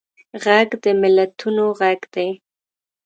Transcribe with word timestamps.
غږ 0.43 0.69
د 0.83 0.85
ملتونو 1.01 1.65
غږ 1.79 1.99
دی 2.13 2.29